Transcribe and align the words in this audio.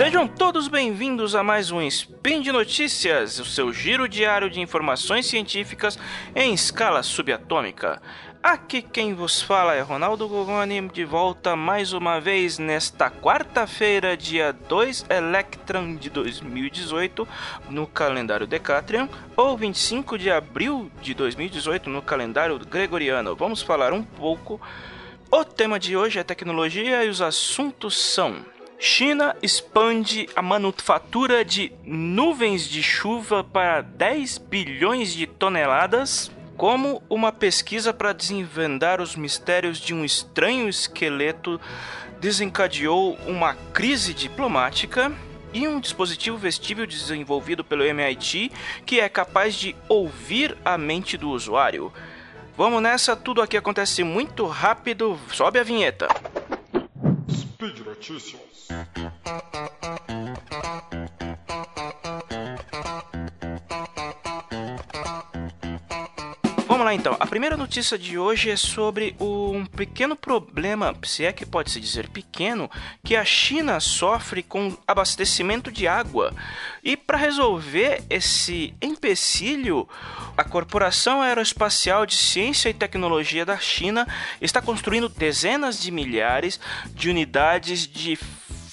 Sejam 0.00 0.26
todos 0.26 0.66
bem-vindos 0.66 1.34
a 1.34 1.42
mais 1.42 1.70
um 1.70 1.82
Spin 1.82 2.40
de 2.40 2.50
Notícias, 2.50 3.38
o 3.38 3.44
seu 3.44 3.70
giro 3.70 4.08
diário 4.08 4.48
de 4.48 4.58
informações 4.58 5.26
científicas 5.26 5.98
em 6.34 6.54
escala 6.54 7.02
subatômica. 7.02 8.00
Aqui 8.42 8.80
quem 8.80 9.12
vos 9.12 9.42
fala 9.42 9.74
é 9.74 9.82
Ronaldo 9.82 10.26
Gogoni, 10.26 10.88
de 10.88 11.04
volta 11.04 11.54
mais 11.54 11.92
uma 11.92 12.18
vez 12.18 12.58
nesta 12.58 13.10
quarta-feira, 13.10 14.16
dia 14.16 14.54
2 14.54 15.04
Electron 15.10 15.96
de 15.96 16.08
2018, 16.08 17.28
no 17.68 17.86
calendário 17.86 18.46
Decatrian, 18.46 19.06
ou 19.36 19.54
25 19.54 20.16
de 20.16 20.30
abril 20.30 20.90
de 21.02 21.12
2018, 21.12 21.90
no 21.90 22.00
calendário 22.00 22.58
Gregoriano. 22.58 23.36
Vamos 23.36 23.60
falar 23.60 23.92
um 23.92 24.02
pouco. 24.02 24.58
O 25.30 25.44
tema 25.44 25.78
de 25.78 25.94
hoje 25.94 26.18
é 26.18 26.24
tecnologia 26.24 27.04
e 27.04 27.10
os 27.10 27.20
assuntos 27.20 28.00
são 28.00 28.42
China 28.82 29.36
expande 29.42 30.26
a 30.34 30.40
manufatura 30.40 31.44
de 31.44 31.70
nuvens 31.84 32.64
de 32.66 32.82
chuva 32.82 33.44
para 33.44 33.82
10 33.82 34.38
bilhões 34.38 35.12
de 35.12 35.26
toneladas. 35.26 36.30
Como 36.56 37.02
uma 37.06 37.30
pesquisa 37.30 37.92
para 37.92 38.14
desvendar 38.14 39.02
os 39.02 39.14
mistérios 39.14 39.78
de 39.78 39.92
um 39.92 40.02
estranho 40.02 40.66
esqueleto 40.66 41.60
desencadeou 42.18 43.18
uma 43.26 43.54
crise 43.74 44.14
diplomática 44.14 45.12
e 45.52 45.68
um 45.68 45.78
dispositivo 45.78 46.38
vestível 46.38 46.86
desenvolvido 46.86 47.62
pelo 47.62 47.84
MIT 47.84 48.50
que 48.86 48.98
é 48.98 49.10
capaz 49.10 49.56
de 49.56 49.76
ouvir 49.90 50.56
a 50.64 50.78
mente 50.78 51.18
do 51.18 51.28
usuário. 51.28 51.92
Vamos 52.56 52.82
nessa, 52.82 53.14
tudo 53.14 53.42
aqui 53.42 53.58
acontece 53.58 54.02
muito 54.02 54.46
rápido. 54.46 55.20
Sobe 55.30 55.58
a 55.58 55.62
vinheta. 55.62 56.08
Notícias. 58.00 58.68
Vamos 66.66 66.86
lá 66.86 66.94
então. 66.94 67.14
A 67.20 67.26
primeira 67.26 67.58
notícia 67.58 67.98
de 67.98 68.18
hoje 68.18 68.48
é 68.48 68.56
sobre 68.56 69.14
um 69.20 69.39
pequeno 69.80 70.14
problema, 70.14 70.94
se 71.04 71.24
é 71.24 71.32
que 71.32 71.46
pode 71.46 71.70
se 71.70 71.80
dizer 71.80 72.10
pequeno, 72.10 72.70
que 73.02 73.16
a 73.16 73.24
China 73.24 73.80
sofre 73.80 74.42
com 74.42 74.76
abastecimento 74.86 75.72
de 75.72 75.88
água. 75.88 76.34
E 76.84 76.98
para 76.98 77.16
resolver 77.16 78.02
esse 78.10 78.74
empecilho, 78.82 79.88
a 80.36 80.44
Corporação 80.44 81.22
Aeroespacial 81.22 82.04
de 82.04 82.14
Ciência 82.14 82.68
e 82.68 82.74
Tecnologia 82.74 83.46
da 83.46 83.56
China 83.56 84.06
está 84.38 84.60
construindo 84.60 85.08
dezenas 85.08 85.80
de 85.80 85.90
milhares 85.90 86.60
de 86.90 87.08
unidades 87.08 87.86
de 87.86 88.18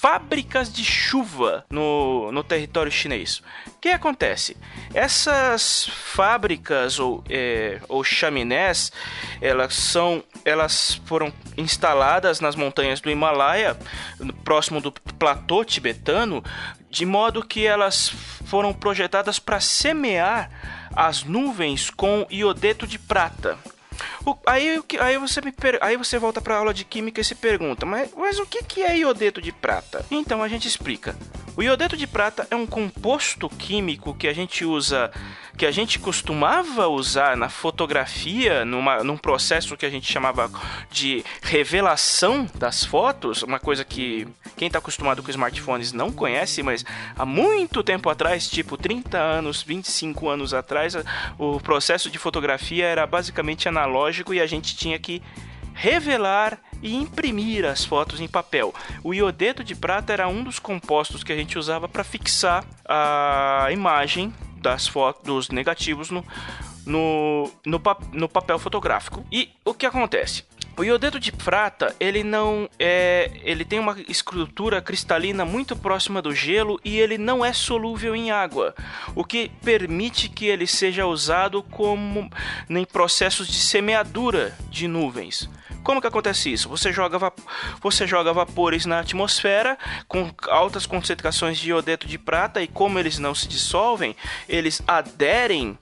fábricas 0.00 0.72
de 0.72 0.84
chuva 0.84 1.64
no, 1.68 2.30
no 2.30 2.44
território 2.44 2.90
chinês. 2.90 3.42
O 3.66 3.80
que 3.80 3.88
acontece? 3.88 4.56
Essas 4.94 5.88
fábricas 5.88 7.00
ou, 7.00 7.24
é, 7.28 7.80
ou 7.88 8.04
chaminés, 8.04 8.92
elas 9.40 9.74
são, 9.74 10.22
elas 10.44 11.00
foram 11.04 11.32
instaladas 11.56 12.40
nas 12.40 12.54
montanhas 12.54 13.00
do 13.00 13.10
Himalaia, 13.10 13.76
próximo 14.44 14.80
do 14.80 14.92
platô 14.92 15.64
tibetano, 15.64 16.44
de 16.88 17.04
modo 17.04 17.44
que 17.44 17.66
elas 17.66 18.08
foram 18.46 18.72
projetadas 18.72 19.40
para 19.40 19.58
semear 19.58 20.48
as 20.94 21.24
nuvens 21.24 21.90
com 21.90 22.24
iodeto 22.30 22.86
de 22.86 23.00
prata. 23.00 23.58
Aí, 24.46 24.82
aí, 25.00 25.18
você 25.18 25.40
me 25.40 25.54
aí 25.80 25.96
você 25.96 26.18
volta 26.18 26.40
para 26.40 26.54
a 26.54 26.58
aula 26.58 26.74
de 26.74 26.84
química 26.84 27.20
e 27.20 27.24
se 27.24 27.34
pergunta, 27.34 27.86
mas, 27.86 28.10
mas 28.16 28.38
o 28.38 28.46
que, 28.46 28.62
que 28.62 28.82
é 28.82 28.98
iodeto 28.98 29.40
de 29.40 29.52
prata? 29.52 30.04
Então 30.10 30.42
a 30.42 30.48
gente 30.48 30.66
explica. 30.66 31.16
O 31.56 31.62
iodeto 31.62 31.96
de 31.96 32.06
prata 32.06 32.46
é 32.50 32.56
um 32.56 32.66
composto 32.66 33.48
químico 33.48 34.14
que 34.14 34.28
a 34.28 34.32
gente 34.32 34.64
usa, 34.64 35.10
que 35.56 35.66
a 35.66 35.72
gente 35.72 35.98
costumava 35.98 36.86
usar 36.86 37.36
na 37.36 37.48
fotografia, 37.48 38.64
numa, 38.64 39.02
num 39.02 39.16
processo 39.16 39.76
que 39.76 39.84
a 39.84 39.90
gente 39.90 40.10
chamava 40.10 40.48
de 40.88 41.24
revelação 41.42 42.46
das 42.54 42.84
fotos, 42.84 43.42
uma 43.42 43.58
coisa 43.58 43.84
que 43.84 44.28
quem 44.56 44.68
está 44.68 44.78
acostumado 44.78 45.20
com 45.20 45.30
smartphones 45.30 45.92
não 45.92 46.12
conhece, 46.12 46.62
mas 46.62 46.84
há 47.16 47.26
muito 47.26 47.82
tempo 47.82 48.08
atrás, 48.08 48.48
tipo 48.48 48.76
30 48.76 49.18
anos, 49.18 49.60
25 49.60 50.28
anos 50.28 50.54
atrás, 50.54 50.94
o 51.36 51.58
processo 51.58 52.08
de 52.08 52.18
fotografia 52.18 52.86
era 52.86 53.04
basicamente 53.04 53.68
analógico 53.68 54.17
e 54.32 54.40
a 54.40 54.46
gente 54.46 54.76
tinha 54.76 54.98
que 54.98 55.22
revelar 55.74 56.58
e 56.82 56.94
imprimir 56.94 57.64
as 57.64 57.84
fotos 57.84 58.20
em 58.20 58.28
papel. 58.28 58.74
O 59.02 59.14
iodeto 59.14 59.62
de 59.62 59.74
prata 59.74 60.12
era 60.12 60.28
um 60.28 60.42
dos 60.42 60.58
compostos 60.58 61.22
que 61.22 61.32
a 61.32 61.36
gente 61.36 61.58
usava 61.58 61.88
para 61.88 62.02
fixar 62.02 62.64
a 62.84 63.68
imagem 63.70 64.32
das 64.56 64.88
fotos 64.88 65.22
dos 65.22 65.48
negativos 65.50 66.10
no, 66.10 66.24
no, 66.84 67.50
no, 67.64 67.80
no 68.12 68.28
papel 68.28 68.58
fotográfico. 68.58 69.24
E 69.30 69.50
o 69.64 69.72
que 69.72 69.86
acontece? 69.86 70.47
O 70.78 70.84
iodeto 70.84 71.18
de 71.18 71.32
prata, 71.32 71.92
ele 71.98 72.22
não 72.22 72.70
é, 72.78 73.32
ele 73.42 73.64
tem 73.64 73.80
uma 73.80 73.96
estrutura 74.06 74.80
cristalina 74.80 75.44
muito 75.44 75.74
próxima 75.74 76.22
do 76.22 76.32
gelo 76.32 76.80
e 76.84 77.00
ele 77.00 77.18
não 77.18 77.44
é 77.44 77.52
solúvel 77.52 78.14
em 78.14 78.30
água, 78.30 78.72
o 79.12 79.24
que 79.24 79.50
permite 79.64 80.28
que 80.28 80.46
ele 80.46 80.68
seja 80.68 81.04
usado 81.04 81.64
como 81.64 82.30
em 82.70 82.84
processos 82.84 83.48
de 83.48 83.58
semeadura 83.58 84.56
de 84.70 84.86
nuvens. 84.86 85.50
Como 85.82 86.00
que 86.00 86.06
acontece 86.06 86.52
isso? 86.52 86.68
Você 86.68 86.92
joga, 86.92 87.32
você 87.80 88.06
joga 88.06 88.32
vapores 88.32 88.86
na 88.86 89.00
atmosfera 89.00 89.76
com 90.06 90.30
altas 90.48 90.86
concentrações 90.86 91.58
de 91.58 91.70
iodeto 91.70 92.06
de 92.06 92.18
prata 92.18 92.62
e 92.62 92.68
como 92.68 92.98
eles 92.98 93.18
não 93.18 93.34
se 93.34 93.48
dissolvem, 93.48 94.14
eles 94.48 94.82
aderem 94.86 95.78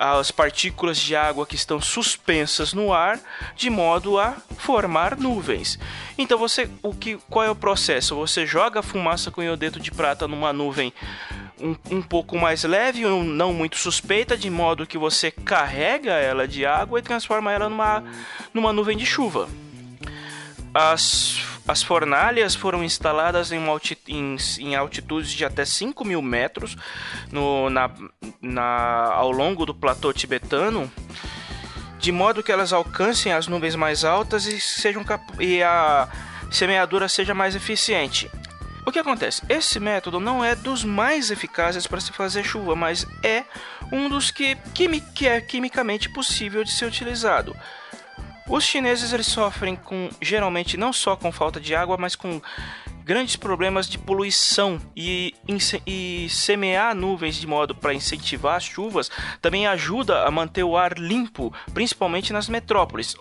às 0.00 0.30
partículas 0.30 0.96
de 0.96 1.14
água 1.14 1.44
que 1.44 1.54
estão 1.54 1.78
suspensas 1.78 2.72
no 2.72 2.90
ar, 2.90 3.20
de 3.54 3.68
modo 3.68 4.18
a 4.18 4.34
formar 4.56 5.14
nuvens. 5.14 5.78
Então 6.16 6.38
você, 6.38 6.70
o 6.82 6.94
que, 6.94 7.18
qual 7.28 7.44
é 7.44 7.50
o 7.50 7.54
processo? 7.54 8.16
Você 8.16 8.46
joga 8.46 8.80
a 8.80 8.82
fumaça 8.82 9.30
com 9.30 9.42
iodeto 9.42 9.78
de 9.78 9.90
prata 9.90 10.26
numa 10.26 10.54
nuvem 10.54 10.90
um, 11.60 11.76
um 11.90 12.00
pouco 12.00 12.38
mais 12.38 12.64
leve, 12.64 13.04
um, 13.04 13.22
não 13.22 13.52
muito 13.52 13.76
suspeita, 13.76 14.38
de 14.38 14.48
modo 14.48 14.86
que 14.86 14.96
você 14.96 15.30
carrega 15.30 16.12
ela 16.12 16.48
de 16.48 16.64
água 16.64 16.98
e 16.98 17.02
transforma 17.02 17.52
ela 17.52 17.68
numa, 17.68 18.02
numa 18.54 18.72
nuvem 18.72 18.96
de 18.96 19.04
chuva. 19.04 19.50
As, 20.72 21.42
as 21.70 21.84
fornalhas 21.84 22.56
foram 22.56 22.82
instaladas 22.82 23.52
em, 23.52 23.64
alti, 23.68 23.96
em, 24.08 24.36
em 24.58 24.74
altitudes 24.74 25.30
de 25.30 25.44
até 25.44 25.64
5 25.64 26.04
mil 26.04 26.20
metros 26.20 26.76
no, 27.30 27.70
na, 27.70 27.88
na, 28.42 29.12
ao 29.12 29.30
longo 29.30 29.64
do 29.64 29.72
platô 29.72 30.12
tibetano, 30.12 30.90
de 31.96 32.10
modo 32.10 32.42
que 32.42 32.50
elas 32.50 32.72
alcancem 32.72 33.32
as 33.32 33.46
nuvens 33.46 33.76
mais 33.76 34.04
altas 34.04 34.46
e, 34.46 34.60
sejam 34.60 35.04
e 35.38 35.62
a 35.62 36.08
semeadura 36.50 37.08
seja 37.08 37.34
mais 37.34 37.54
eficiente. 37.54 38.28
O 38.84 38.90
que 38.90 38.98
acontece? 38.98 39.42
Esse 39.48 39.78
método 39.78 40.18
não 40.18 40.44
é 40.44 40.56
dos 40.56 40.82
mais 40.82 41.30
eficazes 41.30 41.86
para 41.86 42.00
se 42.00 42.10
fazer 42.10 42.42
chuva, 42.42 42.74
mas 42.74 43.06
é 43.22 43.44
um 43.92 44.08
dos 44.08 44.32
que, 44.32 44.56
que 45.14 45.28
é 45.28 45.40
quimicamente 45.40 46.08
possível 46.08 46.64
de 46.64 46.72
ser 46.72 46.86
utilizado. 46.86 47.54
Os 48.50 48.64
chineses 48.64 49.12
eles 49.12 49.28
sofrem 49.28 49.76
com 49.76 50.08
geralmente 50.20 50.76
não 50.76 50.92
só 50.92 51.14
com 51.14 51.30
falta 51.30 51.60
de 51.60 51.72
água, 51.72 51.96
mas 51.96 52.16
com 52.16 52.42
grandes 53.04 53.36
problemas 53.36 53.88
de 53.88 53.96
poluição 53.96 54.80
e, 54.96 55.34
e 55.86 56.28
semear 56.28 56.94
nuvens 56.94 57.36
de 57.36 57.46
modo 57.46 57.76
para 57.76 57.94
incentivar 57.94 58.56
as 58.56 58.64
chuvas 58.64 59.08
também 59.40 59.68
ajuda 59.68 60.24
a 60.24 60.30
manter 60.32 60.64
o 60.64 60.76
ar 60.76 60.98
limpo, 60.98 61.52
principalmente 61.72 62.32
nas 62.32 62.48
metrópoles. 62.48 63.14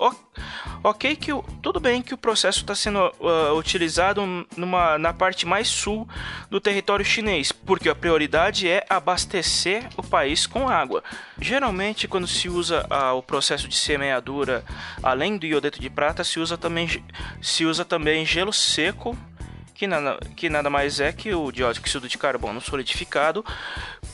Ok 0.81 1.15
que 1.17 1.31
tudo 1.61 1.79
bem 1.79 2.01
que 2.01 2.13
o 2.13 2.17
processo 2.17 2.59
está 2.59 2.73
sendo 2.73 3.11
uh, 3.19 3.53
utilizado 3.57 4.21
numa, 4.55 4.97
na 4.97 5.13
parte 5.13 5.45
mais 5.45 5.67
sul 5.67 6.07
do 6.49 6.61
território 6.61 7.03
chinês, 7.03 7.51
porque 7.51 7.89
a 7.89 7.95
prioridade 7.95 8.67
é 8.67 8.85
abastecer 8.89 9.89
o 9.97 10.03
país 10.03 10.47
com 10.47 10.69
água. 10.69 11.03
Geralmente, 11.39 12.07
quando 12.07 12.27
se 12.27 12.47
usa 12.47 12.87
uh, 12.89 13.17
o 13.17 13.21
processo 13.21 13.67
de 13.67 13.75
semeadura, 13.75 14.63
além 15.03 15.37
do 15.37 15.45
iodeto 15.45 15.81
de 15.81 15.89
prata, 15.89 16.23
se 16.23 16.39
usa 16.39 16.57
também, 16.57 17.03
se 17.41 17.65
usa 17.65 17.83
também 17.83 18.25
gelo 18.25 18.53
seco 18.53 19.17
que 19.79 19.87
nada, 19.87 20.19
que 20.35 20.49
nada 20.49 20.69
mais 20.69 20.99
é 20.99 21.13
que 21.13 21.33
o 21.33 21.53
dióxido 21.53 22.09
de 22.09 22.17
carbono 22.17 22.59
solidificado. 22.59 23.45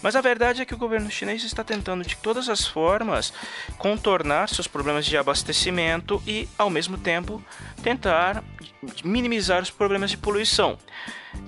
Mas 0.06 0.16
a 0.16 0.22
verdade 0.22 0.62
é 0.62 0.66
que 0.66 0.74
o 0.76 0.78
governo 0.78 1.10
chinês 1.10 1.44
está 1.44 1.64
tentando 1.64 2.06
de 2.06 2.16
todas 2.18 2.48
as 2.48 2.64
formas 2.64 3.34
contornar 3.80 4.48
seus 4.50 4.68
problemas 4.68 5.04
de 5.04 5.18
abastecimento 5.18 6.22
e, 6.28 6.48
ao 6.60 6.70
mesmo 6.70 6.96
tempo, 6.96 7.44
tentar 7.82 8.44
minimizar 9.04 9.64
os 9.64 9.72
problemas 9.72 10.12
de 10.12 10.18
poluição. 10.18 10.78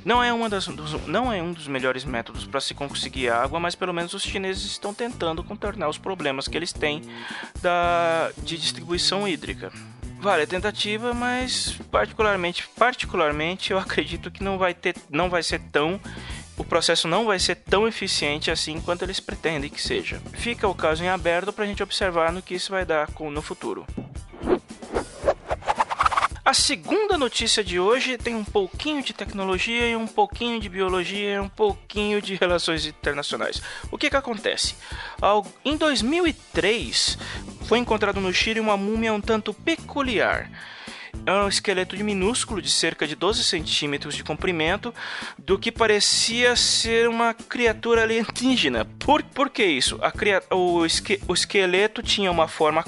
Não 0.03 0.23
é, 0.23 0.33
uma 0.33 0.49
das, 0.49 0.65
dos, 0.65 0.93
não 1.05 1.31
é 1.31 1.39
um 1.39 1.53
dos 1.53 1.67
melhores 1.67 2.03
métodos 2.03 2.47
para 2.47 2.59
se 2.59 2.73
conseguir 2.73 3.29
água, 3.29 3.59
mas 3.59 3.75
pelo 3.75 3.93
menos 3.93 4.15
os 4.15 4.23
chineses 4.23 4.65
estão 4.65 4.91
tentando 4.91 5.43
contornar 5.43 5.87
os 5.87 5.99
problemas 5.99 6.47
que 6.47 6.57
eles 6.57 6.73
têm 6.73 7.03
da, 7.61 8.31
de 8.39 8.57
distribuição 8.57 9.27
hídrica. 9.27 9.71
vale 10.19 10.41
a 10.41 10.47
tentativa, 10.47 11.13
mas 11.13 11.79
particularmente, 11.91 12.67
particularmente 12.75 13.71
eu 13.71 13.77
acredito 13.77 14.31
que 14.31 14.43
não 14.43 14.57
vai 14.57 14.73
ter, 14.73 14.95
não 15.11 15.29
vai 15.29 15.43
ser 15.43 15.59
tão 15.71 16.01
o 16.57 16.63
processo 16.63 17.07
não 17.07 17.25
vai 17.25 17.39
ser 17.39 17.55
tão 17.55 17.87
eficiente 17.87 18.49
assim 18.49 18.81
quanto 18.81 19.03
eles 19.03 19.19
pretendem 19.19 19.69
que 19.69 19.81
seja. 19.81 20.19
Fica 20.33 20.67
o 20.67 20.75
caso 20.75 21.03
em 21.03 21.09
aberto 21.09 21.53
para 21.53 21.63
a 21.63 21.67
gente 21.67 21.83
observar 21.83 22.31
no 22.31 22.41
que 22.41 22.55
isso 22.55 22.71
vai 22.71 22.83
dar 22.83 23.07
no 23.19 23.41
futuro. 23.41 23.85
A 26.43 26.53
segunda 26.53 27.17
notícia 27.17 27.61
de 27.61 27.77
hoje 27.77 28.17
tem 28.17 28.33
um 28.33 28.43
pouquinho 28.43 29.03
de 29.03 29.11
tecnologia 29.11 29.85
e 29.89 29.97
um 29.97 30.07
pouquinho 30.07 30.61
de 30.61 30.69
biologia 30.69 31.33
e 31.33 31.39
um 31.39 31.49
pouquinho 31.49 32.21
de 32.21 32.35
relações 32.35 32.85
internacionais. 32.85 33.61
O 33.91 33.97
que 33.97 34.09
que 34.09 34.15
acontece? 34.15 34.75
Em 35.65 35.75
2003 35.75 37.17
foi 37.67 37.79
encontrado 37.79 38.21
no 38.21 38.33
Chile 38.33 38.61
uma 38.61 38.77
múmia 38.77 39.13
um 39.13 39.19
tanto 39.19 39.53
peculiar 39.53 40.49
é 41.25 41.31
um 41.31 41.47
esqueleto 41.47 41.95
minúsculo 42.03 42.61
de 42.61 42.69
cerca 42.69 43.07
de 43.07 43.15
12 43.15 43.43
centímetros 43.43 44.15
de 44.15 44.23
comprimento, 44.23 44.93
do 45.37 45.57
que 45.57 45.71
parecia 45.71 46.55
ser 46.55 47.09
uma 47.09 47.33
criatura 47.33 48.03
alienígena. 48.03 48.85
Por, 48.99 49.23
por 49.23 49.49
que 49.49 49.65
isso? 49.65 49.99
A, 50.01 50.55
o, 50.55 50.85
esque, 50.85 51.21
o 51.27 51.33
esqueleto 51.33 52.01
tinha 52.01 52.31
uma 52.31 52.47
forma 52.47 52.83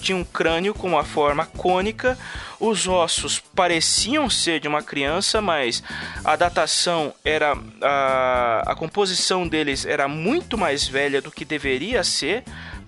tinha 0.00 0.16
um 0.16 0.24
crânio 0.24 0.74
com 0.74 0.88
uma 0.88 1.04
forma 1.04 1.46
cônica, 1.46 2.18
os 2.58 2.86
ossos 2.86 3.40
pareciam 3.54 4.28
ser 4.28 4.60
de 4.60 4.68
uma 4.68 4.82
criança, 4.82 5.40
mas 5.40 5.82
a 6.24 6.36
datação 6.36 7.14
era 7.24 7.56
a, 7.82 8.62
a 8.66 8.74
composição 8.74 9.48
deles 9.48 9.86
era 9.86 10.06
muito 10.06 10.58
mais 10.58 10.86
velha 10.86 11.22
do 11.22 11.30
que 11.30 11.44
deveria 11.44 12.04
ser 12.04 12.44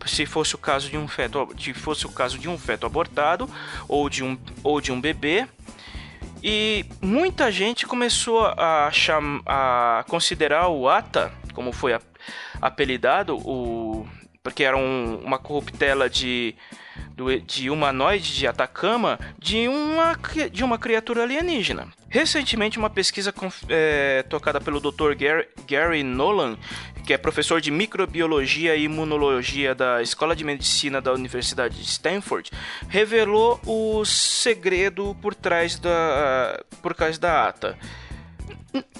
se 0.06 0.26
fosse 0.26 0.54
o 0.54 0.58
caso 0.58 0.90
de 0.90 0.96
um 0.96 1.06
feto, 1.08 1.48
se 1.58 1.72
fosse 1.72 2.06
o 2.06 2.10
caso 2.10 2.38
de 2.38 2.48
um 2.48 2.58
feto 2.58 2.86
abortado 2.86 3.48
ou 3.88 4.08
de 4.08 4.22
um, 4.24 4.38
ou 4.62 4.80
de 4.80 4.92
um 4.92 5.00
bebê. 5.00 5.46
E 6.42 6.84
muita 7.00 7.52
gente 7.52 7.86
começou 7.86 8.46
a, 8.46 8.90
cham, 8.90 9.40
a 9.46 10.04
considerar 10.08 10.68
o 10.68 10.88
Ata, 10.88 11.32
como 11.54 11.72
foi 11.72 11.96
apelidado, 12.60 13.36
o, 13.36 14.06
porque 14.42 14.64
era 14.64 14.76
um, 14.76 15.20
uma 15.24 15.38
corruptela 15.38 16.10
de 16.10 16.56
do, 17.14 17.40
de 17.40 17.70
humanoide 17.70 18.34
de 18.34 18.46
Atacama 18.46 19.18
de 19.38 19.68
uma, 19.68 20.18
de 20.50 20.64
uma 20.64 20.78
criatura 20.78 21.22
alienígena. 21.22 21.88
Recentemente, 22.08 22.78
uma 22.78 22.90
pesquisa 22.90 23.32
é, 23.68 24.22
tocada 24.28 24.60
pelo 24.60 24.80
Dr. 24.80 25.14
Gary, 25.14 25.48
Gary 25.66 26.02
Nolan, 26.02 26.58
que 27.06 27.12
é 27.12 27.18
professor 27.18 27.60
de 27.60 27.70
microbiologia 27.70 28.76
e 28.76 28.84
imunologia 28.84 29.74
da 29.74 30.02
Escola 30.02 30.36
de 30.36 30.44
Medicina 30.44 31.00
da 31.00 31.12
Universidade 31.12 31.76
de 31.76 31.84
Stanford, 31.84 32.50
revelou 32.88 33.60
o 33.66 34.04
segredo 34.04 35.16
por 35.20 35.34
trás 35.34 35.78
da 35.78 36.62
por 36.80 36.94
trás 36.94 37.18
da 37.18 37.48
ata. 37.48 37.78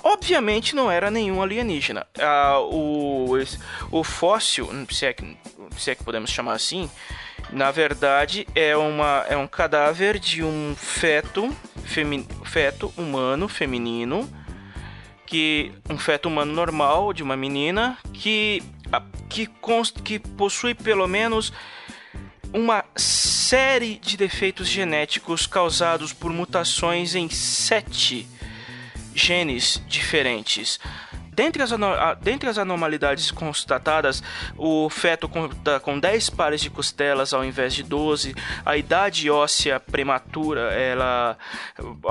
Obviamente 0.02 0.74
não 0.74 0.90
era 0.90 1.10
nenhum 1.10 1.40
alienígena. 1.40 2.06
Ah, 2.18 2.58
o, 2.60 3.34
o 3.90 4.04
fóssil, 4.04 4.68
se 4.90 5.06
é, 5.06 5.12
que, 5.14 5.36
se 5.78 5.90
é 5.90 5.94
que 5.94 6.04
podemos 6.04 6.30
chamar 6.30 6.54
assim, 6.54 6.90
na 7.50 7.70
verdade, 7.70 8.46
é, 8.54 8.76
uma, 8.76 9.24
é 9.28 9.36
um 9.36 9.46
cadáver 9.46 10.18
de 10.18 10.42
um 10.42 10.74
feto, 10.76 11.54
femi, 11.84 12.26
feto 12.44 12.92
humano 12.96 13.48
feminino, 13.48 14.28
que 15.26 15.72
um 15.88 15.98
feto 15.98 16.28
humano 16.28 16.52
normal 16.52 17.12
de 17.12 17.22
uma 17.22 17.36
menina 17.36 17.96
que 18.12 18.62
que, 19.32 19.46
const, 19.46 20.02
que 20.02 20.18
possui 20.18 20.74
pelo 20.74 21.08
menos 21.08 21.52
uma 22.52 22.84
série 22.94 23.96
de 23.96 24.16
defeitos 24.16 24.68
genéticos 24.68 25.46
causados 25.46 26.12
por 26.12 26.30
mutações 26.30 27.14
em 27.14 27.30
sete 27.30 28.28
genes 29.14 29.82
diferentes. 29.88 30.78
Dentre 31.34 31.62
as, 31.62 31.70
dentre 32.20 32.50
as 32.50 32.58
anormalidades 32.58 33.30
constatadas, 33.30 34.22
o 34.54 34.90
feto 34.90 35.26
conta 35.26 35.80
com 35.80 35.98
10 35.98 36.28
pares 36.28 36.60
de 36.60 36.68
costelas 36.68 37.32
ao 37.32 37.42
invés 37.42 37.72
de 37.72 37.82
12, 37.82 38.34
a 38.66 38.76
idade 38.76 39.30
óssea 39.30 39.80
prematura 39.80 40.72
ela 40.74 41.38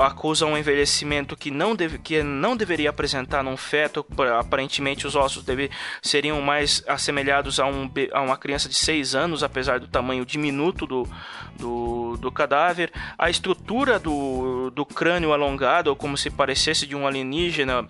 acusa 0.00 0.44
um 0.44 0.58
envelhecimento 0.58 1.36
que 1.36 1.52
não, 1.52 1.76
deve, 1.76 1.98
que 1.98 2.20
não 2.20 2.56
deveria 2.56 2.90
apresentar 2.90 3.44
num 3.44 3.56
feto, 3.56 4.04
aparentemente 4.38 5.06
os 5.06 5.14
ossos 5.14 5.44
deve, 5.44 5.70
seriam 6.02 6.40
mais 6.40 6.82
assemelhados 6.88 7.60
a, 7.60 7.66
um, 7.66 7.88
a 8.12 8.20
uma 8.22 8.36
criança 8.36 8.68
de 8.68 8.74
6 8.74 9.14
anos, 9.14 9.44
apesar 9.44 9.78
do 9.78 9.86
tamanho 9.86 10.26
diminuto 10.26 10.84
do, 10.84 11.08
do, 11.56 12.16
do 12.16 12.32
cadáver, 12.32 12.90
a 13.16 13.30
estrutura 13.30 14.00
do, 14.00 14.70
do 14.70 14.84
crânio 14.84 15.32
alongado, 15.32 15.94
como 15.94 16.16
se 16.16 16.28
parecesse 16.28 16.88
de 16.88 16.96
um 16.96 17.06
alienígena, 17.06 17.88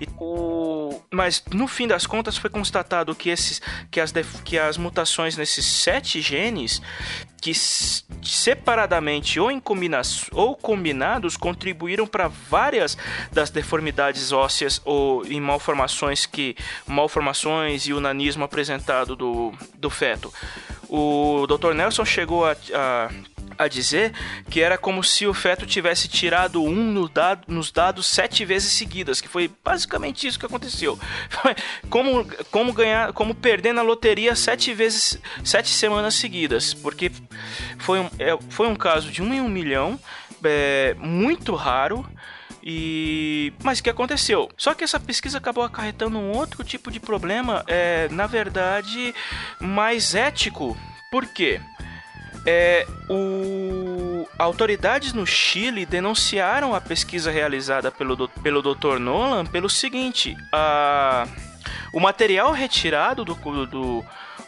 e 0.00 0.06
mas 1.10 1.42
no 1.52 1.66
fim 1.66 1.86
das 1.86 2.06
contas 2.06 2.36
foi 2.36 2.50
constatado 2.50 3.14
que, 3.14 3.30
esses, 3.30 3.60
que, 3.90 4.00
as, 4.00 4.12
que 4.44 4.58
as 4.58 4.76
mutações 4.76 5.36
nesses 5.36 5.64
sete 5.64 6.20
genes 6.20 6.80
que 7.40 7.54
separadamente 7.54 9.40
ou, 9.40 9.50
em 9.50 9.58
combina 9.58 10.02
ou 10.32 10.54
combinados 10.54 11.36
contribuíram 11.36 12.06
para 12.06 12.28
várias 12.28 12.96
das 13.32 13.50
deformidades 13.50 14.30
ósseas 14.30 14.80
ou 14.84 15.24
em 15.26 15.40
malformações 15.40 16.26
que 16.26 16.54
malformações 16.86 17.86
e 17.86 17.92
o 17.92 18.00
nanismo 18.00 18.44
apresentado 18.44 19.16
do, 19.16 19.52
do 19.74 19.90
feto. 19.90 20.32
O 20.88 21.46
Dr. 21.46 21.72
Nelson 21.72 22.04
chegou 22.04 22.44
a, 22.44 22.56
a 22.74 23.10
a 23.60 23.68
dizer 23.68 24.14
que 24.48 24.62
era 24.62 24.78
como 24.78 25.04
se 25.04 25.26
o 25.26 25.34
feto 25.34 25.66
tivesse 25.66 26.08
tirado 26.08 26.62
um 26.62 26.74
no 26.74 27.06
dado, 27.08 27.44
nos 27.46 27.70
dados 27.70 28.06
sete 28.06 28.42
vezes 28.42 28.72
seguidas, 28.72 29.20
que 29.20 29.28
foi 29.28 29.50
basicamente 29.62 30.26
isso 30.26 30.38
que 30.38 30.46
aconteceu. 30.46 30.98
Como, 31.90 32.26
como 32.50 32.72
ganhar, 32.72 33.12
como 33.12 33.34
perder 33.34 33.72
na 33.72 33.82
loteria 33.82 34.34
sete 34.36 34.72
vezes, 34.72 35.18
sete 35.44 35.68
semanas 35.70 36.14
seguidas, 36.14 36.72
porque 36.72 37.10
foi 37.78 38.00
um, 38.00 38.10
é, 38.18 38.36
foi 38.48 38.68
um 38.68 38.76
caso 38.76 39.10
de 39.10 39.22
um 39.22 39.32
em 39.32 39.40
um 39.40 39.48
milhão, 39.48 39.98
é, 40.44 40.94
muito 40.98 41.54
raro. 41.54 42.06
E 42.62 43.54
mas 43.62 43.78
o 43.78 43.82
que 43.82 43.88
aconteceu? 43.88 44.50
Só 44.56 44.74
que 44.74 44.84
essa 44.84 45.00
pesquisa 45.00 45.38
acabou 45.38 45.64
acarretando 45.64 46.18
um 46.18 46.32
outro 46.32 46.62
tipo 46.62 46.90
de 46.90 47.00
problema, 47.00 47.64
é, 47.66 48.06
na 48.10 48.26
verdade, 48.26 49.14
mais 49.58 50.14
ético. 50.14 50.76
Por 51.10 51.26
quê? 51.26 51.60
É, 52.46 52.86
o... 53.08 54.26
Autoridades 54.38 55.12
no 55.12 55.26
Chile 55.26 55.84
denunciaram 55.84 56.74
a 56.74 56.80
pesquisa 56.80 57.30
realizada 57.30 57.90
pelo, 57.90 58.16
do... 58.16 58.28
pelo 58.28 58.62
Dr. 58.62 58.98
Nolan 58.98 59.44
pelo 59.46 59.68
seguinte: 59.68 60.36
a... 60.52 61.26
o 61.92 62.00
material 62.00 62.52
retirado 62.52 63.24
do, 63.24 63.34
do 63.66 64.04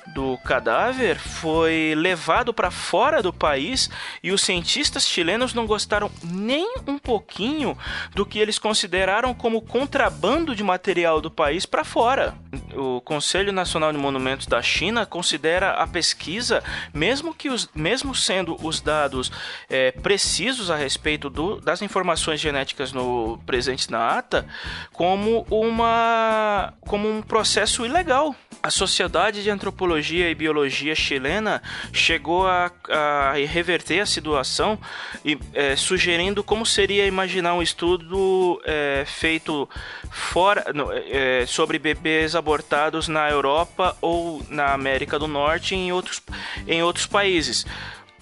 do 0.07 0.37
cadáver 0.39 1.19
foi 1.19 1.95
levado 1.97 2.53
para 2.53 2.71
fora 2.71 3.23
do 3.23 3.33
país 3.33 3.89
e 4.23 4.33
os 4.33 4.43
cientistas 4.43 5.07
chilenos 5.07 5.55
não 5.55 5.67
gostaram 5.67 6.11
nem 6.25 6.75
um 6.87 6.99
pouquinho 6.99 7.77
do 8.15 8.27
que 8.27 8.39
eles 8.39 8.59
consideraram 8.59 9.33
como 9.33 9.63
contrabando 9.63 10.55
de 10.55 10.63
material 10.63 11.21
do 11.21 11.31
país 11.31 11.65
para 11.65 11.85
fora. 11.85 12.35
O 12.75 13.01
Conselho 13.01 13.53
Nacional 13.53 13.93
de 13.93 13.99
Monumentos 13.99 14.47
da 14.47 14.61
China 14.61 15.07
considera 15.07 15.73
a 15.73 15.87
pesquisa, 15.87 16.63
mesmo 16.93 17.35
que 17.35 17.49
os, 17.49 17.69
mesmo 17.75 18.15
sendo 18.15 18.57
os 18.65 18.81
dados 18.81 19.31
é, 19.69 19.93
precisos 19.93 20.71
a 20.71 20.77
respeito 20.77 21.31
do, 21.31 21.61
das 21.61 21.83
informações 21.83 22.41
genéticas 22.41 22.93
no 22.93 23.39
presentes 23.47 23.89
na 23.89 24.19
ata, 24.19 24.47
como 24.93 25.47
uma 25.51 26.75
como 26.81 27.09
um 27.09 27.23
processo 27.23 27.85
ilegal. 27.87 28.35
A 28.63 28.71
Sociedade 28.71 29.43
de 29.43 29.51
Antropologia 29.51 30.31
e 30.31 30.35
Biologia 30.37 30.95
chilena 30.95 31.61
chegou 31.93 32.47
a, 32.47 32.71
a 32.89 33.33
reverter 33.33 33.99
a 33.99 34.07
situação 34.07 34.79
e 35.25 35.37
é, 35.53 35.75
sugerindo 35.75 36.45
como 36.45 36.65
seria 36.65 37.05
imaginar 37.05 37.55
um 37.55 37.63
estudo 37.63 38.63
é, 38.65 39.03
feito 39.05 39.69
fora 40.13 40.65
é, 41.11 41.45
sobre 41.45 41.77
bebês 41.77 42.37
abortados 42.37 43.09
na 43.09 43.29
Europa 43.29 43.97
ou 44.01 44.41
na 44.49 44.73
América 44.73 45.19
do 45.19 45.27
Norte 45.27 45.75
e 45.75 45.79
em 45.79 45.93
outros, 45.93 46.23
em 46.65 46.85
outros 46.85 47.07
países. 47.07 47.67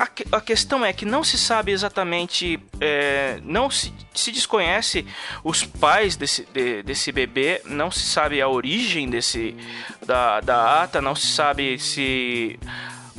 A, 0.00 0.38
a 0.38 0.40
questão 0.40 0.82
é 0.82 0.94
que 0.94 1.04
não 1.04 1.22
se 1.22 1.36
sabe 1.36 1.72
exatamente, 1.72 2.58
é, 2.80 3.38
não 3.44 3.68
se, 3.68 3.92
se, 4.14 4.32
desconhece 4.32 5.04
os 5.44 5.62
pais 5.62 6.16
desse, 6.16 6.46
de, 6.54 6.82
desse 6.82 7.12
bebê, 7.12 7.60
não 7.66 7.90
se 7.90 8.00
sabe 8.00 8.40
a 8.40 8.48
origem 8.48 9.10
desse 9.10 9.54
da, 10.06 10.40
da 10.40 10.84
ata, 10.84 11.02
não 11.02 11.14
se 11.14 11.26
sabe 11.26 11.78
se 11.78 12.58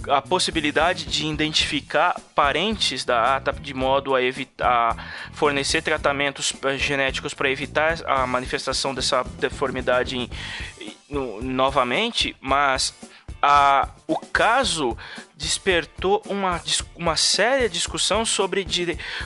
a 0.09 0.23
possibilidade 0.23 1.05
de 1.05 1.27
identificar 1.27 2.19
parentes 2.33 3.05
da 3.05 3.35
ata 3.35 3.53
de 3.53 3.75
modo 3.75 4.15
a 4.15 4.23
evitar 4.23 5.29
fornecer 5.33 5.83
tratamentos 5.83 6.51
genéticos 6.79 7.35
para 7.35 7.51
evitar 7.51 7.99
a 8.07 8.25
manifestação 8.25 8.95
dessa 8.95 9.23
deformidade 9.37 10.17
em, 10.17 10.29
no, 11.07 11.43
novamente, 11.43 12.35
mas 12.41 12.91
a, 13.41 13.89
o 14.07 14.17
caso 14.17 14.97
despertou 15.41 16.21
uma, 16.27 16.61
uma 16.95 17.15
séria 17.15 17.67
discussão 17.67 18.23
sobre, 18.23 18.65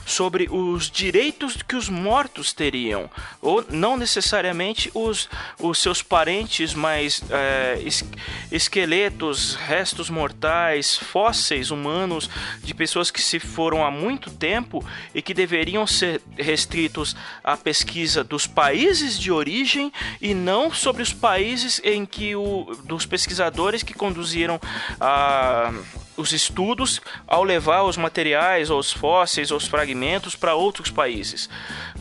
sobre 0.06 0.48
os 0.50 0.90
direitos 0.90 1.62
que 1.62 1.76
os 1.76 1.90
mortos 1.90 2.54
teriam, 2.54 3.10
ou 3.42 3.64
não 3.70 3.98
necessariamente 3.98 4.90
os, 4.94 5.30
os 5.60 5.78
seus 5.78 6.02
parentes, 6.02 6.74
mas 6.74 7.22
é, 7.30 7.82
es, 7.84 8.04
esqueletos, 8.52 9.56
restos 9.56 10.10
mortais, 10.10 10.98
fósseis 10.98 11.70
humanos 11.70 12.30
de 12.64 12.74
pessoas 12.74 13.12
que 13.12 13.22
se 13.22 13.40
foram 13.40 13.86
há 13.86 13.92
muito 13.92 14.32
tempo 14.32 14.84
e 15.14 15.22
que 15.22 15.34
deveriam 15.34 15.86
ser 15.86 16.22
restritos 16.38 17.16
à 17.44 17.58
pesquisa 17.58 18.24
dos 18.24 18.48
países 18.48 19.20
de 19.20 19.32
origem 19.32 19.92
e 20.22 20.34
não 20.34 20.72
sobre 20.72 21.04
os 21.04 21.12
países 21.12 21.82
em 21.84 22.06
que 22.06 22.36
o, 22.36 22.76
dos 22.86 23.06
pesquisadores 23.06 23.84
que 23.84 23.94
conduziram 23.94 24.60
a 25.00 25.74
os 26.18 26.32
estudos 26.32 27.02
ao 27.28 27.44
levar 27.44 27.84
os 27.84 27.98
materiais, 27.98 28.70
os 28.70 28.92
fósseis, 28.92 29.52
os 29.52 29.68
fragmentos 29.68 30.36
para 30.36 30.56
outros 30.56 30.90
países. 30.90 31.50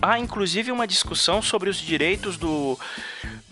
Há 0.00 0.18
inclusive 0.18 0.72
uma 0.72 0.86
discussão 0.86 1.42
sobre 1.42 1.70
os 1.70 1.76
direitos 1.76 2.36
do, 2.36 2.78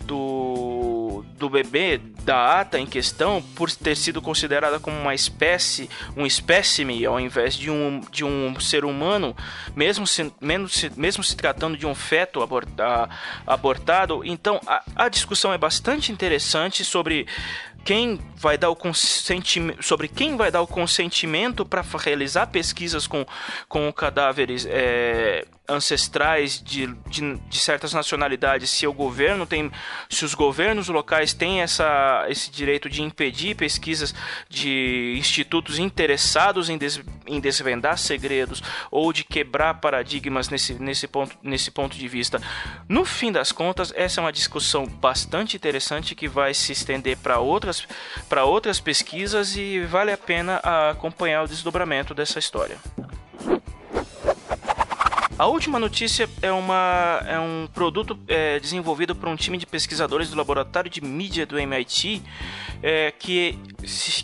do, 0.05 1.25
do 1.37 1.49
bebê, 1.49 1.99
da 2.23 2.59
ata 2.59 2.79
em 2.79 2.85
questão, 2.85 3.41
por 3.55 3.71
ter 3.71 3.95
sido 3.95 4.21
considerada 4.21 4.79
como 4.79 4.97
uma 4.97 5.15
espécie, 5.15 5.89
um 6.15 6.25
espécime, 6.25 7.05
ao 7.05 7.19
invés 7.19 7.55
de 7.55 7.69
um, 7.69 8.01
de 8.11 8.23
um 8.23 8.59
ser 8.59 8.85
humano, 8.85 9.35
mesmo 9.75 10.05
se, 10.05 10.31
mesmo 10.39 10.69
se, 10.69 10.91
mesmo 10.95 11.23
se 11.23 11.35
tratando 11.35 11.77
de 11.77 11.85
um 11.85 11.95
feto 11.95 12.39
abortado. 13.45 14.23
Então, 14.23 14.59
a, 14.65 14.83
a 14.95 15.09
discussão 15.09 15.51
é 15.51 15.57
bastante 15.57 16.11
interessante 16.11 16.85
sobre 16.85 17.27
quem 17.83 18.19
vai 18.35 18.57
dar 18.57 18.69
o 18.69 18.75
consentimento 18.75 19.83
sobre 19.83 20.07
quem 20.07 20.37
vai 20.37 20.49
dar 20.49 20.61
o 20.61 20.67
consentimento 20.67 21.65
para 21.65 21.83
realizar 21.97 22.47
pesquisas 22.47 23.07
com, 23.07 23.25
com 23.67 23.91
cadáveres 23.91 24.65
é, 24.69 25.45
ancestrais 25.67 26.61
de, 26.61 26.87
de, 27.07 27.37
de, 27.37 27.57
certas 27.57 27.93
nacionalidades 27.93 28.69
se 28.69 28.85
o 28.85 28.91
governo 28.91 29.45
tem 29.45 29.71
se 30.09 30.25
os 30.25 30.33
governos 30.33 30.89
locais 30.89 31.33
têm 31.33 31.61
essa, 31.61 32.25
esse 32.27 32.51
direito 32.51 32.89
de 32.89 33.01
impedir 33.01 33.55
pesquisas 33.55 34.13
de 34.49 35.15
institutos 35.17 35.79
interessados 35.79 36.69
em, 36.69 36.77
des, 36.77 37.01
em 37.25 37.39
desvendar 37.39 37.97
segredos 37.97 38.61
ou 38.91 39.13
de 39.13 39.23
quebrar 39.23 39.75
paradigmas 39.75 40.49
nesse, 40.49 40.73
nesse, 40.73 41.07
ponto, 41.07 41.37
nesse 41.41 41.71
ponto 41.71 41.97
de 41.97 42.07
vista. 42.09 42.41
No 42.89 43.05
fim 43.05 43.31
das 43.31 43.53
contas 43.53 43.93
essa 43.95 44.19
é 44.19 44.21
uma 44.21 44.33
discussão 44.33 44.85
bastante 44.85 45.55
interessante 45.55 46.13
que 46.13 46.27
vai 46.27 46.53
se 46.53 46.73
estender 46.73 47.15
para 47.17 47.39
outras 47.39 47.87
outras 48.43 48.79
pesquisas 48.79 49.55
e 49.55 49.79
vale 49.81 50.11
a 50.11 50.17
pena 50.17 50.57
acompanhar 50.89 51.43
o 51.43 51.47
desdobramento 51.47 52.13
dessa 52.13 52.37
história 52.37 52.77
a 55.37 55.47
última 55.47 55.79
notícia 55.79 56.29
é, 56.41 56.51
uma, 56.51 57.21
é 57.25 57.39
um 57.39 57.67
produto 57.73 58.17
é, 58.27 58.59
desenvolvido 58.59 59.15
por 59.15 59.27
um 59.27 59.35
time 59.35 59.57
de 59.57 59.65
pesquisadores 59.65 60.29
do 60.29 60.37
laboratório 60.37 60.89
de 60.89 61.01
mídia 61.01 61.45
do 61.45 61.57
MIT, 61.57 62.21
é, 62.81 63.11
que, 63.11 63.57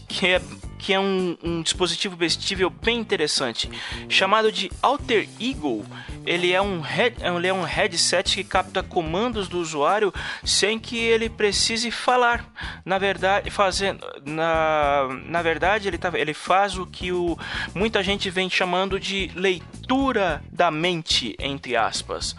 que 0.08 0.28
é 0.28 0.42
que 0.80 0.94
é 0.94 1.00
um, 1.00 1.38
um, 1.44 1.62
dispositivo 1.62 2.16
vestível 2.16 2.70
bem 2.70 2.98
interessante, 2.98 3.70
chamado 4.08 4.52
de 4.52 4.72
Alter 4.82 5.28
Ego. 5.40 5.86
Ele 6.26 6.54
é, 6.54 6.62
um 6.62 6.80
head, 6.80 7.18
ele 7.22 7.48
é 7.48 7.54
um 7.54 7.64
headset 7.64 8.36
que 8.36 8.44
capta 8.44 8.82
comandos 8.82 9.48
do 9.48 9.60
usuário 9.60 10.14
sem 10.44 10.80
que 10.80 10.98
ele 10.98 11.30
precise 11.30 11.92
falar. 11.92 12.46
Na 12.86 12.98
verdade, 12.98 13.50
fazendo, 13.50 14.00
na, 14.26 15.08
na 15.26 15.42
verdade 15.42 15.88
ele, 15.88 15.98
tá, 15.98 16.12
ele 16.14 16.34
faz 16.34 16.78
o 16.78 16.86
que 16.86 17.12
o, 17.12 17.38
muita 17.76 18.02
gente 18.02 18.30
vem 18.30 18.50
chamando 18.50 19.00
de 19.00 19.30
leitura 19.36 20.42
da 20.52 20.72
mente, 20.72 21.36
entre 21.40 21.76
aspas. 21.76 22.36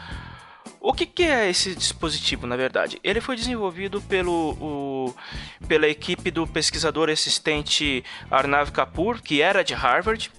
O 0.82 0.94
que, 0.94 1.04
que, 1.04 1.24
é 1.24 1.50
esse 1.50 1.74
dispositivo, 1.74 2.46
na 2.46 2.56
verdade? 2.56 2.98
Ele 3.04 3.20
foi 3.20 3.36
desenvolvido 3.36 4.00
pelo, 4.00 4.52
o, 4.58 5.14
pela 5.68 5.86
equipe 5.86 6.30
do 6.30 6.46
pesquisador 6.46 7.10
assistente 7.10 8.02
Arnav 8.30 8.70
Kapoor, 8.72 9.20
que 9.20 9.42
era 9.42 9.62
de 9.62 9.74
Harvard. 9.74 10.32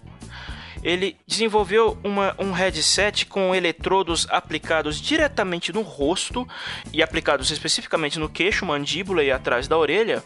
Ele 0.84 1.16
desenvolveu 1.28 1.96
uma, 2.04 2.36
um 2.40 2.52
headset 2.54 3.28
com 3.28 3.54
eletrodos 3.54 4.26
aplicados 4.32 5.00
diretamente 5.00 5.72
no 5.72 5.84
rosto 5.84 6.48
e 6.92 7.04
aplicados 7.04 7.52
especificamente 7.52 8.18
no 8.18 8.28
queixo, 8.28 8.66
mandíbula 8.66 9.24
e 9.24 9.32
atrás 9.32 9.68
da 9.68 9.78
orelha, 9.78 10.24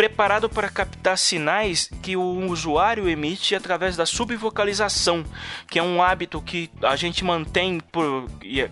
preparado 0.00 0.48
para 0.48 0.70
captar 0.70 1.18
sinais 1.18 1.90
que 2.00 2.16
o 2.16 2.46
usuário 2.50 3.06
emite 3.06 3.54
através 3.54 3.98
da 3.98 4.06
subvocalização, 4.06 5.22
que 5.68 5.78
é 5.78 5.82
um 5.82 6.02
hábito 6.02 6.40
que 6.40 6.70
a 6.82 6.96
gente 6.96 7.22
mantém, 7.22 7.78
por, 7.78 8.26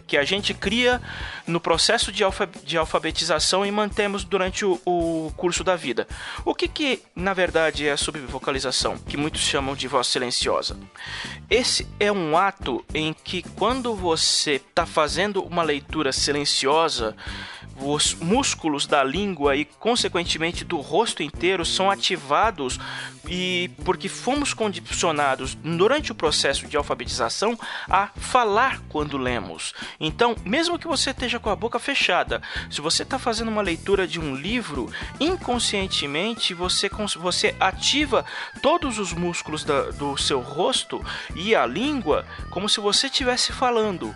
que 0.07 0.17
a 0.17 0.25
gente 0.25 0.55
cria 0.55 1.03
no 1.47 1.61
processo 1.61 2.11
de, 2.11 2.25
alfa, 2.25 2.49
de 2.65 2.79
alfabetização 2.79 3.67
e 3.67 3.71
mantemos 3.71 4.25
durante 4.25 4.65
o, 4.65 4.81
o, 4.87 5.31
curso 5.37 5.63
da 5.63 5.77
vida. 5.77 6.09
O 6.47 6.55
que, 6.55 6.67
que 6.67 7.03
na 7.15 7.35
verdade 7.35 7.87
é 7.87 7.93
a 7.93 7.97
subvocalização, 7.99 8.97
que 8.97 9.19
muitos 9.19 9.43
chamam 9.43 9.77
de 9.77 9.87
voz 9.87 10.07
silenciosa? 10.07 10.79
Esse 11.51 11.87
é 12.01 12.11
um 12.11 12.39
ato 12.39 12.83
em 12.95 13.13
que 13.13 13.43
quando 13.43 13.95
você 13.95 14.53
está 14.53 14.87
fazendo 14.87 15.43
uma 15.43 15.63
leitura 15.63 16.11
silenciosa, 16.11 17.15
os 17.81 18.15
músculos 18.15 18.87
da 18.87 19.03
língua 19.05 19.57
e, 19.57 19.65
consequentemente, 19.65 20.65
do 20.65 20.79
rosto 20.79 21.23
inteiro 21.23 21.65
são 21.65 21.91
ativados 21.91 22.79
e 23.29 23.71
porque 23.85 24.09
fomos 24.09 24.55
condicionados 24.55 25.55
durante 25.55 26.11
o 26.11 26.15
processo 26.15 26.67
de 26.67 26.77
alfabetização 26.77 27.59
a 27.89 28.09
falar 28.17 28.81
quando 28.89 29.19
lemos. 29.19 29.75
Então, 30.01 30.35
mesmo 30.45 30.79
que 30.79 30.87
você 30.87 31.11
esteja 31.11 31.39
com 31.39 31.51
a 31.51 31.57
boca 31.57 31.79
fechada, 31.79 32.43
se 32.71 32.81
você 32.81 33.03
está 33.03 33.19
fazendo 33.19 33.49
uma 33.49 33.63
leitura 33.63 34.07
de 34.07 34.19
um 34.19 34.35
livro, 34.35 34.91
inconscientemente 35.21 36.55
você, 36.55 36.91
você 37.19 37.55
ativa 37.61 38.25
todos 38.63 38.99
os 38.99 39.13
músculos 39.13 39.65
da, 39.65 39.91
do 39.91 40.17
seu 40.17 40.41
rosto 40.41 41.05
e 41.37 41.55
a 41.55 41.67
língua 41.67 42.27
como 42.51 42.69
se 42.69 42.81
você 42.81 43.07
estivesse 43.07 43.53
falando. 43.53 44.15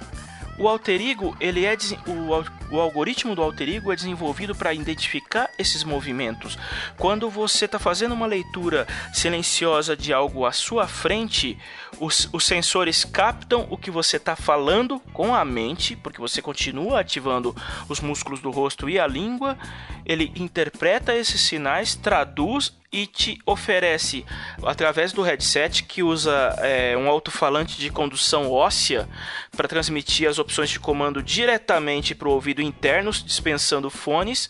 O 0.59 0.69
alterigo, 0.69 1.35
ele 1.41 1.65
é 1.65 1.77
o, 2.07 2.75
o 2.75 2.81
algoritmo 2.81 3.35
do 3.35 3.43
alterigo 3.43 3.91
é 3.91 3.97
desenvolvido 3.97 4.55
para 4.55 4.75
identificar 4.75 5.51
esses 5.59 5.83
movimentos. 5.83 6.59
Quando 6.99 7.31
você 7.31 7.65
está 7.65 7.79
fazendo 7.79 8.13
uma 8.13 8.27
leitura 8.27 8.87
silenciosa 9.15 9.97
de 9.97 10.13
algo 10.13 10.45
à 10.45 10.53
sua 10.53 10.87
frente, 10.87 11.59
os, 11.99 12.29
os 12.33 12.45
sensores 12.45 13.03
captam 13.05 13.67
o 13.71 13.79
que 13.79 13.91
você 13.91 14.19
está 14.19 14.37
falando 14.37 15.01
com 15.13 15.35
a 15.35 15.45
mente, 15.45 15.97
porque 15.97 16.21
você 16.21 16.43
continua 16.43 17.01
ativando 17.01 17.57
os 17.89 18.01
músculos 18.01 18.41
do 18.41 18.51
rosto 18.51 18.91
e 18.91 18.99
a 18.99 19.07
língua. 19.07 19.57
Ele 20.05 20.33
interpreta 20.37 21.15
esses 21.15 21.41
sinais, 21.41 21.95
traduz 21.95 22.75
e 22.93 23.07
te 23.07 23.39
oferece, 23.47 24.25
através 24.63 25.13
do 25.13 25.23
headset 25.23 25.83
que 25.85 26.03
usa 26.03 26.55
é, 26.59 26.95
um 26.97 27.09
alto-falante 27.09 27.79
de 27.79 27.89
condução 27.89 28.51
óssea 28.53 29.09
para 29.57 29.67
transmitir 29.67 30.29
as 30.29 30.39
opções 30.39 30.69
de 30.69 30.79
comando 30.79 31.23
diretamente 31.23 32.15
para 32.15 32.29
o 32.29 32.33
ouvido 32.33 32.61
interno, 32.61 33.11
dispensando 33.11 33.89
fones, 33.89 34.49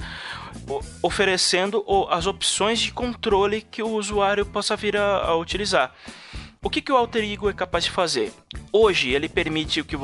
oferecendo 1.00 1.84
as 2.10 2.26
opções 2.26 2.80
de 2.80 2.92
controle 2.92 3.62
que 3.62 3.82
o 3.82 3.90
usuário 3.90 4.44
possa 4.44 4.74
vir 4.74 4.96
a, 4.96 5.18
a 5.18 5.36
utilizar. 5.36 5.94
O 6.64 6.70
que, 6.70 6.80
que 6.80 6.92
o 6.92 6.96
Alter 6.96 7.24
Ego 7.24 7.50
é 7.50 7.52
capaz 7.52 7.82
de 7.82 7.90
fazer? 7.90 8.32
Hoje 8.72 9.10
ele 9.10 9.28
permite 9.28 9.82
que, 9.82 9.96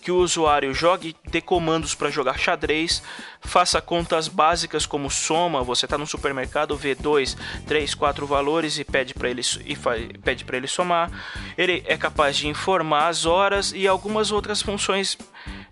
que 0.00 0.10
o 0.10 0.16
usuário 0.16 0.72
jogue, 0.72 1.14
dê 1.30 1.42
comandos 1.42 1.94
para 1.94 2.10
jogar 2.10 2.38
xadrez, 2.38 3.02
faça 3.42 3.78
contas 3.82 4.26
básicas 4.26 4.86
como 4.86 5.10
soma, 5.10 5.62
você 5.62 5.84
está 5.84 5.98
no 5.98 6.06
supermercado, 6.06 6.74
vê 6.78 6.94
dois, 6.94 7.36
três, 7.66 7.94
quatro 7.94 8.26
valores 8.26 8.78
e 8.78 8.84
pede 8.84 9.12
para 9.12 9.28
ele, 9.28 9.42
e 9.66 9.76
pede 10.18 10.46
ele 10.50 10.66
somar. 10.66 11.10
Ele 11.58 11.84
é 11.86 11.98
capaz 11.98 12.38
de 12.38 12.48
informar 12.48 13.08
as 13.08 13.26
horas 13.26 13.72
e 13.76 13.86
algumas 13.86 14.32
outras 14.32 14.62
funções 14.62 15.18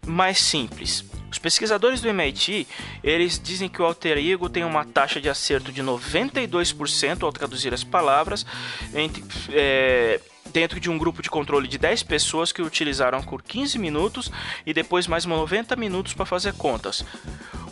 mais 0.07 0.39
simples. 0.39 1.03
Os 1.31 1.39
pesquisadores 1.39 2.01
do 2.01 2.09
MIT, 2.09 2.67
eles 3.03 3.41
dizem 3.43 3.69
que 3.69 3.83
o 3.83 3.85
alter 3.85 4.19
ego 4.19 4.49
tem 4.49 4.65
uma 4.65 4.85
taxa 4.85 5.21
de 5.21 5.29
acerto 5.29 5.73
de 5.73 5.83
92% 5.83 7.23
ao 7.23 7.33
traduzir 7.33 7.75
as 7.75 7.83
palavras 7.83 8.47
entre, 8.95 9.23
é, 9.51 10.21
dentro 10.53 10.79
de 10.79 10.89
um 10.89 10.97
grupo 10.97 11.23
de 11.23 11.29
controle 11.29 11.67
de 11.69 11.79
10 11.79 12.05
pessoas 12.05 12.53
que 12.53 12.63
utilizaram 12.63 13.23
por 13.23 13.43
15 13.43 13.79
minutos 13.79 14.31
e 14.65 14.73
depois 14.73 15.07
mais 15.07 15.25
90 15.25 15.75
minutos 15.77 16.15
para 16.15 16.25
fazer 16.25 16.55
contas. 16.55 17.05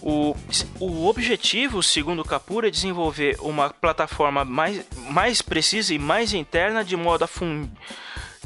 O, 0.02 0.36
o 0.78 1.06
objetivo, 1.06 1.82
segundo 1.82 2.20
o 2.20 2.24
Kapur, 2.24 2.64
é 2.64 2.70
desenvolver 2.70 3.38
uma 3.40 3.70
plataforma 3.70 4.44
mais, 4.44 4.84
mais 5.08 5.40
precisa 5.40 5.94
e 5.94 5.98
mais 5.98 6.34
interna 6.34 6.84
de 6.84 6.96
modo 6.96 7.24
a 7.24 7.26
fundir 7.26 7.70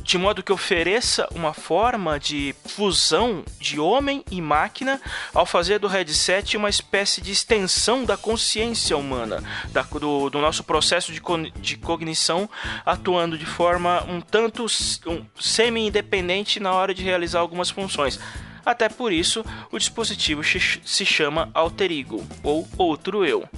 de 0.08 0.16
modo 0.16 0.42
que 0.42 0.50
ofereça 0.50 1.28
uma 1.34 1.52
forma 1.52 2.18
de 2.18 2.54
fusão 2.64 3.44
de 3.60 3.78
homem 3.78 4.24
e 4.30 4.40
máquina 4.40 4.98
ao 5.34 5.44
fazer 5.44 5.78
do 5.78 5.86
headset 5.86 6.56
uma 6.56 6.70
espécie 6.70 7.20
de 7.20 7.30
extensão 7.30 8.06
da 8.06 8.16
consciência 8.16 8.96
humana, 8.96 9.44
da, 9.70 9.82
do, 9.82 10.30
do, 10.30 10.38
nosso 10.38 10.64
processo 10.64 11.12
de, 11.12 11.20
de, 11.60 11.76
cognição, 11.76 12.48
atuando 12.86 13.36
de 13.36 13.44
forma 13.44 14.02
um 14.08 14.18
tanto 14.18 14.64
um, 15.06 15.26
semi-independente 15.38 16.58
na 16.58 16.72
hora 16.72 16.94
de 16.94 17.02
realizar 17.02 17.40
algumas 17.40 17.68
funções. 17.68 18.18
Até 18.68 18.86
por 18.86 19.14
isso, 19.14 19.42
o 19.72 19.78
dispositivo 19.78 20.42
se 20.44 21.06
chama 21.06 21.50
Alter 21.54 21.90
Ego, 21.90 22.22
ou 22.42 22.68
Outro 22.76 23.24
Eu. 23.24 23.48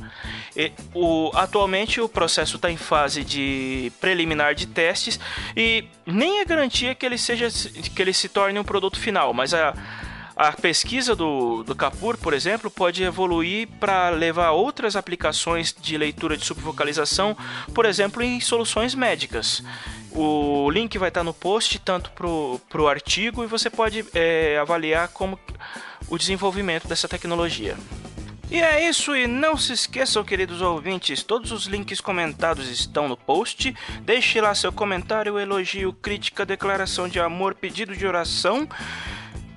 E, 0.56 0.70
o, 0.94 1.32
atualmente, 1.34 2.00
o 2.00 2.08
processo 2.08 2.54
está 2.54 2.70
em 2.70 2.76
fase 2.76 3.24
de 3.24 3.90
preliminar 4.00 4.54
de 4.54 4.68
testes 4.68 5.18
e 5.56 5.84
nem 6.06 6.38
é 6.38 6.44
garantia 6.44 6.94
que 6.94 7.04
ele, 7.04 7.18
seja, 7.18 7.48
que 7.48 8.00
ele 8.00 8.12
se 8.12 8.28
torne 8.28 8.56
um 8.60 8.62
produto 8.62 9.00
final, 9.00 9.34
mas 9.34 9.52
a 9.52 9.74
a 10.36 10.52
pesquisa 10.52 11.14
do, 11.14 11.62
do 11.62 11.76
por 12.16 12.32
exemplo, 12.32 12.70
pode 12.70 13.02
evoluir 13.02 13.68
para 13.78 14.08
levar 14.08 14.52
outras 14.52 14.96
aplicações 14.96 15.74
de 15.78 15.98
leitura 15.98 16.34
de 16.34 16.46
subvocalização, 16.46 17.36
por 17.74 17.84
exemplo, 17.84 18.22
em 18.22 18.40
soluções 18.40 18.94
médicas. 18.94 19.62
O 20.12 20.68
link 20.70 20.98
vai 20.98 21.08
estar 21.08 21.22
no 21.22 21.32
post, 21.32 21.78
tanto 21.78 22.10
para 22.10 22.82
o 22.82 22.88
artigo, 22.88 23.44
e 23.44 23.46
você 23.46 23.70
pode 23.70 24.04
é, 24.14 24.58
avaliar 24.58 25.08
como 25.08 25.38
o 26.08 26.18
desenvolvimento 26.18 26.88
dessa 26.88 27.08
tecnologia. 27.08 27.76
E 28.50 28.60
é 28.60 28.88
isso, 28.88 29.14
e 29.14 29.28
não 29.28 29.56
se 29.56 29.72
esqueçam, 29.72 30.24
queridos 30.24 30.60
ouvintes, 30.60 31.22
todos 31.22 31.52
os 31.52 31.66
links 31.66 32.00
comentados 32.00 32.68
estão 32.68 33.06
no 33.06 33.16
post. 33.16 33.72
Deixe 34.00 34.40
lá 34.40 34.52
seu 34.56 34.72
comentário, 34.72 35.38
elogio, 35.38 35.92
crítica, 35.92 36.44
declaração 36.44 37.08
de 37.08 37.20
amor, 37.20 37.54
pedido 37.54 37.96
de 37.96 38.04
oração. 38.04 38.68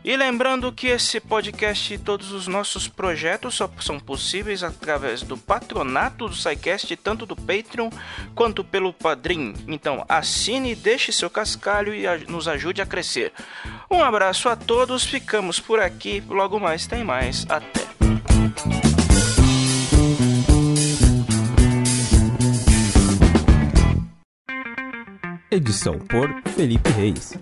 E 0.03 0.17
lembrando 0.17 0.72
que 0.72 0.88
esse 0.88 1.19
podcast 1.22 1.93
e 1.93 1.98
todos 1.98 2.33
os 2.33 2.45
nossos 2.45 2.89
projetos 2.89 3.55
só 3.55 3.69
são 3.79 3.98
possíveis 3.98 4.62
através 4.62 5.22
do 5.22 5.38
patronato 5.38 6.27
do 6.27 6.36
SciCast, 6.36 6.93
tanto 6.98 7.25
do 7.25 7.38
Patreon 7.38 7.89
quanto 8.36 8.65
pelo 8.65 8.91
Padrim. 8.91 9.53
Então 9.65 10.03
assine, 10.10 10.75
deixe 10.75 11.13
seu 11.13 11.29
cascalho 11.29 11.95
e 11.95 12.05
nos 12.29 12.50
ajude 12.50 12.81
a 12.81 12.86
crescer. 12.86 13.31
Um 13.89 14.03
abraço 14.03 14.50
a 14.50 14.57
todos, 14.57 15.05
ficamos 15.05 15.60
por 15.60 15.79
aqui, 15.79 16.22
logo 16.27 16.60
mais 16.60 16.86
tem 16.86 17.03
mais, 17.03 17.45
até. 17.48 17.83
Edição 25.50 25.98
por 26.00 26.33
Felipe 26.55 26.89
Reis. 26.89 27.38